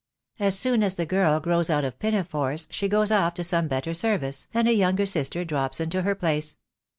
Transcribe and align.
As 0.39 0.57
soon 0.57 0.81
as 0.81 0.95
the 0.95 1.05
girl 1.05 1.39
grows 1.39 1.69
out 1.69 1.85
of 1.85 1.99
pinafores 1.99 2.67
she 2.71 2.87
goes 2.89 3.11
off 3.11 3.35
to 3.35 3.43
some 3.43 3.67
better 3.67 3.93
service, 3.93 4.47
and 4.51 4.67
a 4.67 4.73
younger 4.73 5.05
sister 5.05 5.45
drops 5.45 5.79
into 5.79 6.01
her 6.01 6.15
place." 6.15 6.57